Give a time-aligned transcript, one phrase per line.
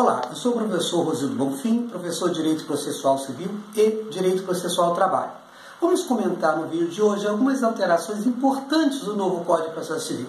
[0.00, 4.94] Olá, eu sou o professor Rosildo Bonfim, professor de Direito Processual Civil e Direito Processual
[4.94, 5.32] Trabalho.
[5.80, 10.28] Vamos comentar no vídeo de hoje algumas alterações importantes do novo Código de Processo Civil.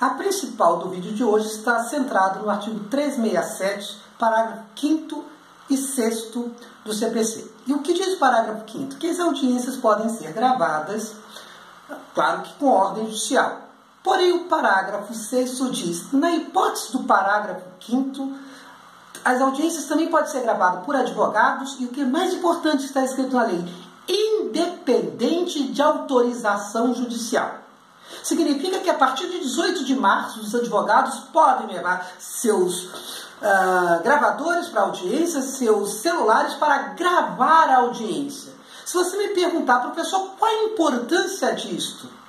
[0.00, 5.24] A principal do vídeo de hoje está centrada no artigo 367, parágrafo 5
[5.70, 6.32] e 6
[6.84, 7.52] do CPC.
[7.68, 11.14] E o que diz o parágrafo 5 Que as audiências podem ser gravadas,
[12.12, 13.60] claro que com ordem judicial.
[14.02, 18.50] Porém, o parágrafo 6 diz, na hipótese do parágrafo 5
[19.24, 23.04] as audiências também podem ser gravadas por advogados e o que é mais importante está
[23.04, 23.64] escrito na lei,
[24.08, 27.62] independente de autorização judicial.
[28.22, 34.68] Significa que a partir de 18 de março os advogados podem levar seus uh, gravadores
[34.68, 38.52] para audiência, seus celulares para gravar a audiência.
[38.84, 42.21] Se você me perguntar, professor, qual a importância disto?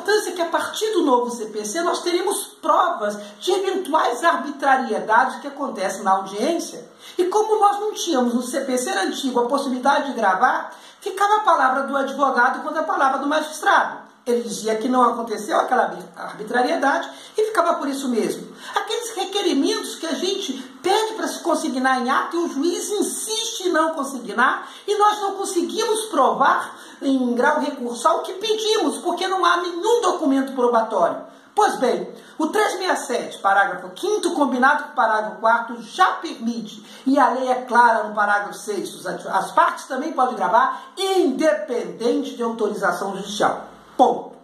[0.00, 6.02] Importância que a partir do novo CPC nós teremos provas de eventuais arbitrariedades que acontecem
[6.02, 6.88] na audiência.
[7.18, 11.82] E como nós não tínhamos no CPC antigo a possibilidade de gravar, ficava a palavra
[11.82, 13.98] do advogado contra a palavra do magistrado.
[14.26, 18.54] Ele dizia que não aconteceu aquela arbitrariedade e ficava por isso mesmo.
[18.74, 23.68] Aqueles requerimentos que a gente pede para se consignar em ato e o juiz insiste
[23.68, 29.44] em não consignar e nós não conseguimos provar em grau recursal que pedimos, porque não
[29.44, 31.30] há nenhum documento probatório.
[31.54, 37.28] Pois bem, o 367, parágrafo 5 combinado com o parágrafo 4 já permite, e a
[37.30, 43.64] lei é clara no parágrafo 6 as partes também podem gravar, independente de autorização judicial.
[43.96, 44.36] Ponto.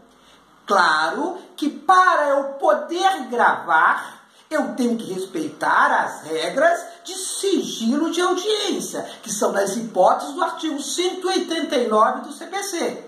[0.66, 8.20] Claro que para eu poder gravar, eu tenho que respeitar as regras de sigilo de
[8.20, 13.04] audiência, que são nas hipóteses do artigo 189 do CPC.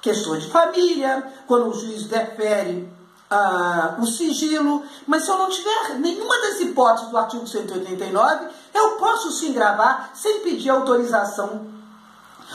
[0.00, 2.88] Questões de família, quando o juiz defere
[3.30, 8.90] ah, o sigilo, mas se eu não tiver nenhuma das hipóteses do artigo 189, eu
[8.96, 11.66] posso sim gravar sem pedir autorização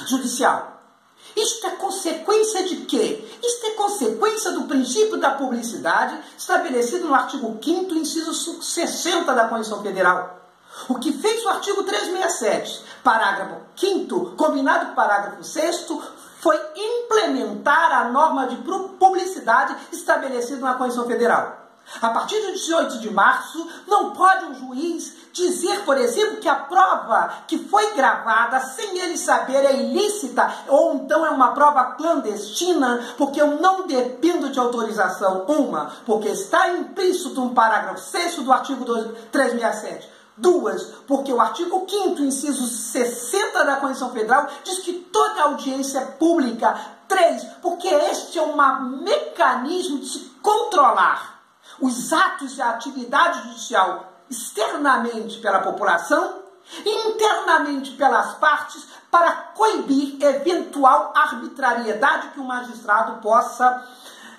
[0.06, 0.78] judicial.
[1.36, 3.28] Isto é consequência de quê?
[3.44, 9.84] Isto é consequência do princípio da publicidade estabelecido no artigo 5 inciso 60 da Constituição
[9.84, 10.47] Federal.
[10.88, 15.88] O que fez o artigo 367, parágrafo 5 combinado com o parágrafo 6
[16.40, 18.56] foi implementar a norma de
[19.00, 21.68] publicidade estabelecida na Constituição Federal.
[22.02, 26.56] A partir de 18 de março, não pode um juiz dizer, por exemplo, que a
[26.56, 33.14] prova que foi gravada sem ele saber é ilícita ou então é uma prova clandestina,
[33.18, 35.46] porque eu não dependo de autorização.
[35.48, 38.84] Uma, porque está implícito um parágrafo 6 do artigo
[39.32, 40.17] 367.
[40.38, 46.06] Duas, porque o artigo 5 inciso 60 da Constituição Federal diz que toda audiência é
[46.06, 46.80] pública.
[47.08, 48.56] Três, porque este é um
[49.02, 51.42] mecanismo de se controlar
[51.82, 56.48] os atos e a atividade judicial externamente pela população
[56.86, 63.86] internamente pelas partes para coibir eventual arbitrariedade que o magistrado possa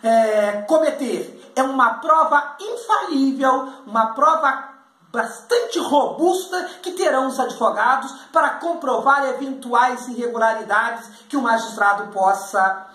[0.02, 1.52] é, cometer.
[1.56, 4.77] É uma prova infalível, uma prova
[5.10, 12.86] bastante robusta que terão os advogados para comprovar eventuais irregularidades que o magistrado possa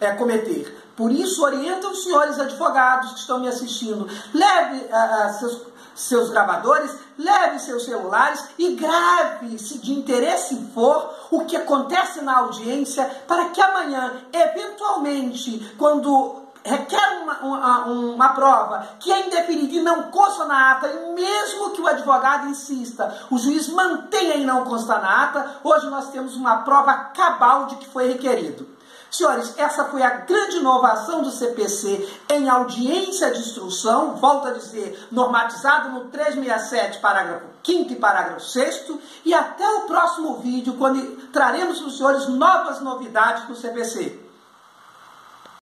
[0.00, 0.82] é, cometer.
[0.96, 4.06] Por isso, orienta os senhores advogados que estão me assistindo.
[4.34, 5.60] Leve uh, seus,
[5.94, 12.38] seus gravadores, leve seus celulares e grave, se de interesse for, o que acontece na
[12.38, 19.82] audiência, para que amanhã, eventualmente, quando requer uma, uma, uma, prova que é indeferida e
[19.82, 24.64] não consta na ata, e mesmo que o advogado insista, o juiz mantenha e não
[24.64, 28.66] consta na ata, hoje nós temos uma prova cabal de que foi requerido.
[29.10, 35.06] Senhores, essa foi a grande inovação do CPC em audiência de instrução, volto a dizer,
[35.12, 38.92] normatizado no 367, parágrafo 5 e parágrafo 6
[39.26, 44.21] e até o próximo vídeo, quando traremos para os senhores novas novidades do CPC.